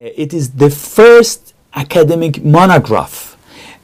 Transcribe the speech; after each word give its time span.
It 0.00 0.32
is 0.32 0.50
the 0.52 0.70
first 0.70 1.54
academic 1.74 2.44
monograph 2.44 3.36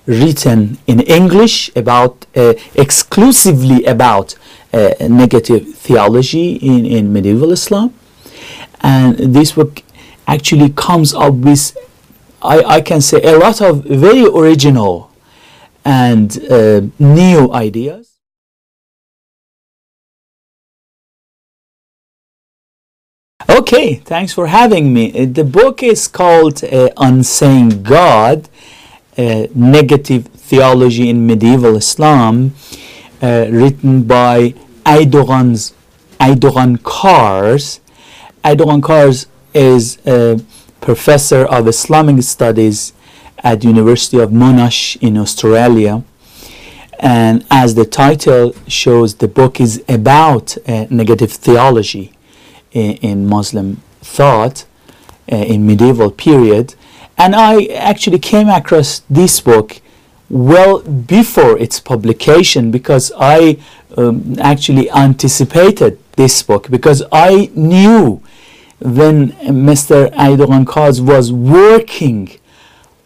written 0.06 0.79
in 0.87 1.00
English 1.00 1.72
about 1.75 2.26
uh, 2.37 2.54
exclusively 2.76 3.84
about 3.84 4.37
uh, 4.72 4.90
negative 5.00 5.74
theology 5.74 6.53
in, 6.53 6.87
in 6.87 7.12
medieval 7.12 7.50
Islam. 7.50 7.95
And 8.80 9.35
this 9.35 9.53
book 9.53 9.82
actually 10.29 10.71
comes 10.71 11.14
up 11.14 11.35
with, 11.35 11.77
I, 12.40 12.62
I 12.62 12.81
can 12.81 13.01
say, 13.01 13.21
a 13.21 13.37
lot 13.37 13.60
of 13.60 13.83
very 13.83 14.24
original 14.24 15.10
and 15.85 16.38
uh, 16.48 16.83
new 17.01 17.52
ideas. 17.52 18.13
Okay, 23.48 23.97
thanks 23.97 24.33
for 24.33 24.47
having 24.47 24.95
me. 24.95 25.12
Uh, 25.12 25.27
the 25.27 25.45
book 25.45 25.83
is 25.83 26.09
called 26.09 26.65
uh, 26.65 26.88
Unsaying 26.97 27.83
God 27.83 28.48
uh, 29.18 29.46
Negative 29.55 30.27
Theology 30.28 31.10
in 31.10 31.27
Medieval 31.27 31.77
Islam, 31.77 32.54
uh, 33.20 33.46
written 33.51 34.04
by 34.04 34.54
Aydoğan's, 34.87 35.74
Aydoğan 36.18 36.82
Kars. 36.82 37.80
Aydoğan 38.42 38.82
Kars 38.82 39.27
is 39.52 39.98
a 40.06 40.40
professor 40.80 41.45
of 41.45 41.68
Islamic 41.68 42.23
studies 42.23 42.95
at 43.38 43.62
University 43.62 44.18
of 44.20 44.30
Monash 44.30 44.96
in 45.02 45.18
Australia. 45.18 46.02
And 46.98 47.45
as 47.51 47.74
the 47.74 47.84
title 47.84 48.54
shows, 48.68 49.16
the 49.16 49.29
book 49.29 49.60
is 49.60 49.84
about 49.87 50.56
uh, 50.66 50.87
negative 50.88 51.30
theology 51.30 52.15
in, 52.74 52.96
in 52.96 53.27
Muslim 53.27 53.80
thought 54.02 54.66
uh, 55.32 55.37
in 55.37 55.66
medieval 55.66 56.10
period. 56.10 56.74
And 57.16 57.34
I 57.34 57.65
actually 57.66 58.19
came 58.19 58.48
across 58.48 59.01
this 59.09 59.41
book 59.41 59.80
well 60.29 60.80
before 60.82 61.59
its 61.59 61.80
publication 61.80 62.71
because 62.71 63.13
I 63.16 63.59
um, 63.96 64.37
actually 64.41 64.91
anticipated 64.91 65.98
this 66.17 66.43
book 66.43 66.69
because 66.69 67.03
I 67.13 67.51
knew 67.55 68.21
when 68.81 69.33
Mr. 69.33 70.13
Aydoğan 70.15 70.67
Kars 70.67 71.01
was 71.01 71.33
working 71.33 72.31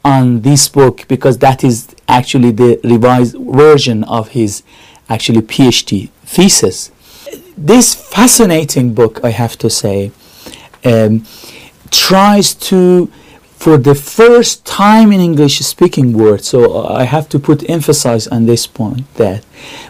on 0.05 0.41
this 0.41 0.69
book 0.69 1.05
because 1.09 1.39
that 1.39 1.63
is 1.63 1.95
actually 2.09 2.51
the 2.51 2.81
revised 2.83 3.37
version 3.39 4.05
of 4.05 4.29
his 4.31 4.63
actually 5.09 5.43
PhD 5.43 6.09
thesis 6.25 6.91
this 7.67 7.95
fascinating 7.95 8.95
book, 8.95 9.21
I 9.25 9.31
have 9.31 9.59
to 9.59 9.69
say, 9.69 10.13
um, 10.85 11.25
tries 11.91 12.55
to, 12.55 13.07
for 13.43 13.77
the 13.77 13.95
first 13.95 14.65
time 14.65 15.13
in 15.13 15.21
English 15.21 15.59
speaking 15.61 16.13
world, 16.13 16.45
so 16.45 16.87
I 16.87 17.05
have 17.05 17.29
to 17.31 17.39
put 17.39 17.69
emphasis 17.69 18.29
on 18.29 18.47
this 18.47 18.67
point 18.67 19.13
that 19.15 19.45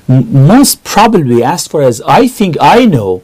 most 0.09 0.83
probably, 0.85 1.45
as 1.45 1.67
far 1.67 1.83
as 1.83 2.01
I 2.03 2.27
think 2.27 2.57
I 2.61 2.87
know, 2.87 3.23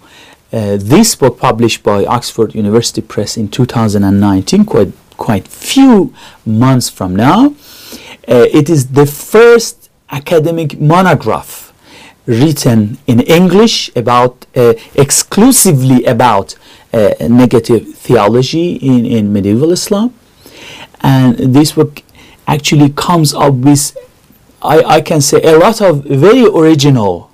uh, 0.52 0.76
this 0.78 1.16
book 1.16 1.38
published 1.38 1.82
by 1.82 2.04
Oxford 2.04 2.54
University 2.54 3.00
Press 3.00 3.36
in 3.36 3.48
2019, 3.48 4.64
quite 4.64 4.92
quite 5.16 5.46
few 5.48 6.12
months 6.44 6.90
from 6.90 7.14
now, 7.14 7.54
uh, 8.28 8.46
it 8.52 8.68
is 8.68 8.88
the 8.88 9.06
first 9.06 9.88
academic 10.10 10.80
monograph 10.80 11.63
written 12.26 12.98
in 13.06 13.20
English 13.20 13.90
about 13.96 14.46
uh, 14.56 14.74
exclusively 14.94 16.04
about 16.04 16.56
uh, 16.92 17.10
negative 17.28 17.94
theology 17.94 18.74
in, 18.76 19.04
in 19.04 19.32
medieval 19.32 19.72
Islam. 19.72 20.14
And 21.02 21.36
this 21.54 21.72
book 21.72 22.02
actually 22.46 22.90
comes 22.90 23.34
up 23.34 23.54
with, 23.54 23.96
I, 24.62 24.82
I 24.82 25.00
can 25.00 25.20
say, 25.20 25.42
a 25.42 25.58
lot 25.58 25.80
of 25.82 26.04
very 26.04 26.46
original 26.46 27.30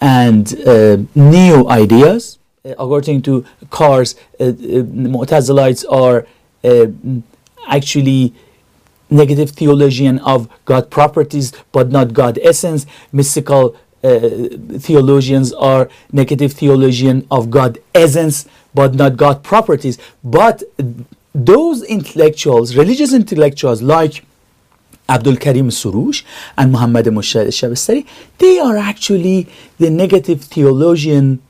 and 0.00 0.54
uh, 0.66 0.98
new 1.14 1.68
ideas. 1.68 2.38
Uh, 2.64 2.70
according 2.70 3.22
to 3.22 3.44
Kars, 3.70 4.14
uh, 4.38 4.44
uh, 4.44 4.48
Mu'tazilites 4.48 5.84
are 5.90 6.26
actually 7.68 8.34
negative 9.08 9.50
theologian 9.50 10.18
of 10.20 10.48
God 10.64 10.90
properties 10.90 11.52
but 11.72 11.90
not 11.90 12.12
God 12.12 12.38
essence, 12.42 12.86
mystical 13.12 13.76
Uh, 14.02 14.30
theologians 14.78 15.52
are 15.52 15.88
negative 16.10 16.52
theologian 16.54 17.26
of 17.30 17.50
God 17.50 17.78
essence 17.94 18.46
but 18.74 18.94
not 18.94 19.16
God 19.16 19.42
properties. 19.42 19.98
But 20.24 20.62
those 21.34 21.82
intellectuals, 21.82 22.76
religious 22.76 23.12
intellectuals 23.12 23.82
like 23.82 24.24
Abdul 25.08 25.36
Karim 25.36 25.68
Soroush 25.68 26.22
and 26.56 26.72
Muhammad 26.72 27.06
Mojtahed 27.06 27.48
Shabestari, 27.48 28.06
they 28.38 28.58
are 28.58 28.76
actually 28.76 29.48
the 29.78 29.90
negative 29.90 30.42
theologian 30.44 31.42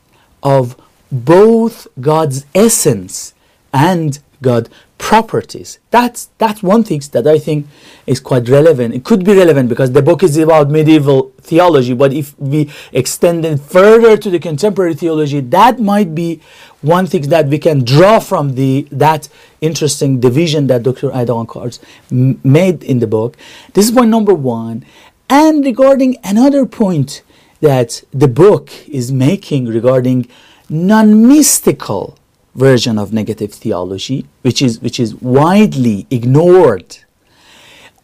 of 0.42 0.76
both 1.12 1.86
God's 2.00 2.46
essence 2.54 3.34
and 3.72 4.18
God 4.42 4.68
properties. 4.98 5.78
That's 5.90 6.28
that's 6.38 6.62
one 6.62 6.84
thing 6.84 7.00
that 7.12 7.26
I 7.26 7.38
think 7.38 7.66
is 8.06 8.20
quite 8.20 8.48
relevant. 8.48 8.94
It 8.94 9.04
could 9.04 9.24
be 9.24 9.34
relevant 9.34 9.68
because 9.68 9.92
the 9.92 10.02
book 10.02 10.22
is 10.22 10.36
about 10.36 10.70
medieval 10.70 11.32
theology, 11.40 11.94
but 11.94 12.12
if 12.12 12.38
we 12.38 12.70
extend 12.92 13.44
it 13.44 13.58
further 13.58 14.16
to 14.16 14.30
the 14.30 14.38
contemporary 14.38 14.94
theology, 14.94 15.40
that 15.40 15.80
might 15.80 16.14
be 16.14 16.40
one 16.82 17.06
thing 17.06 17.22
that 17.22 17.46
we 17.46 17.58
can 17.58 17.84
draw 17.84 18.20
from 18.20 18.54
the 18.54 18.86
that 18.92 19.28
interesting 19.60 20.20
division 20.20 20.66
that 20.68 20.82
Dr. 20.82 21.10
Aydoğan 21.10 21.48
Kars 21.48 21.80
made 22.10 22.82
in 22.84 22.98
the 23.00 23.06
book. 23.06 23.36
This 23.72 23.86
is 23.86 23.92
point 23.92 24.10
number 24.10 24.34
one. 24.34 24.84
And 25.28 25.64
regarding 25.64 26.18
another 26.24 26.66
point 26.66 27.22
that 27.60 28.02
the 28.12 28.28
book 28.28 28.70
is 28.88 29.12
making 29.12 29.66
regarding 29.66 30.26
non-mystical 30.68 32.18
version 32.54 32.98
of 32.98 33.12
negative 33.12 33.52
theology, 33.52 34.26
which 34.42 34.60
is, 34.62 34.80
which 34.80 34.98
is 34.98 35.14
widely 35.16 36.06
ignored. 36.10 36.98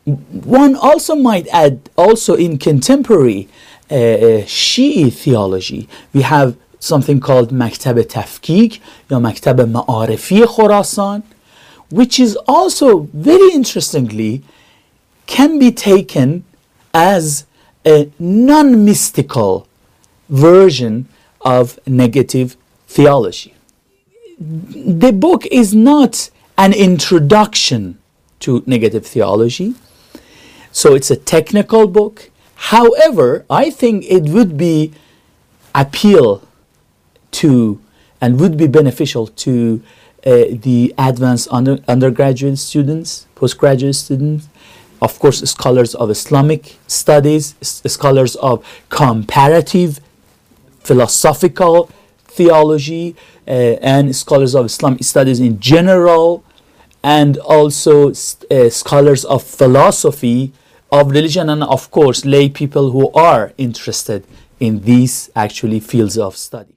One 0.05 0.77
also 0.77 1.17
might 1.17 1.49
add, 1.49 1.91
also 1.97 2.35
in 2.35 2.59
contemporary 2.59 3.49
uh, 3.91 3.95
uh 3.95 4.43
Shi'i 4.43 5.13
theology, 5.13 5.89
we 6.13 6.23
have 6.23 6.57
something 6.79 7.19
called 7.21 7.51
Maktab 7.51 8.01
Tafkik, 8.05 8.81
or 9.11 9.19
Maktab 9.19 9.59
Ma'arifi 9.59 10.45
Khorasan, 10.45 11.23
which 11.91 12.21
is 12.21 12.37
also 12.47 13.09
very 13.13 13.53
interestingly 13.53 14.43
can 15.27 15.59
be 15.59 15.73
taken 15.73 16.45
as 16.95 17.47
a 17.85 18.11
non 18.19 18.85
mystical 18.85 19.67
version 20.29 21.09
of 21.41 21.79
negative 21.87 22.57
theology 22.87 23.56
the 24.39 25.13
book 25.13 25.47
is 25.47 25.75
not 25.75 26.31
an 26.59 26.73
introduction 26.73 27.99
to 28.41 28.63
negative 28.67 29.07
theology. 29.07 29.75
So 30.73 30.95
it's 30.95 31.11
a 31.11 31.17
technical 31.17 31.87
book. 31.87 32.31
However, 32.55 33.45
I 33.49 33.71
think 33.71 34.05
it 34.05 34.25
would 34.25 34.57
be 34.57 34.93
appeal 35.75 36.43
to 37.33 37.81
and 38.21 38.41
would 38.41 38.57
be 38.57 38.67
beneficial 38.67 39.27
to 39.27 39.83
uh, 40.25 40.45
the 40.51 40.95
advanced 40.99 41.49
under, 41.51 41.79
undergraduate 41.87 42.59
students, 42.59 43.27
postgraduate 43.35 43.95
students, 43.95 44.49
of 45.03 45.19
course, 45.19 45.41
scholars 45.49 45.95
of 45.95 46.11
Islamic 46.11 46.79
studies, 46.87 47.55
scholars 47.63 48.37
of 48.37 48.67
comparative 48.89 50.01
philosophical 50.81 51.91
theology 52.39 53.17
uh, 53.49 53.95
and 53.95 54.15
scholars 54.15 54.55
of 54.55 54.67
Islamic 54.67 55.03
studies 55.05 55.41
in 55.41 55.59
general, 55.59 56.45
and 57.03 57.39
also 57.39 58.11
uh, 58.11 58.69
scholars 58.71 59.25
of 59.25 59.43
philosophy 59.43 60.53
of 60.91 61.11
religion, 61.11 61.49
and 61.49 61.63
of 61.63 61.91
course, 61.91 62.25
lay 62.25 62.49
people 62.49 62.91
who 62.91 63.11
are 63.13 63.53
interested 63.59 64.25
in 64.61 64.83
these 64.83 65.31
actually 65.35 65.81
fields 65.81 66.17
of 66.19 66.37
study. 66.37 66.76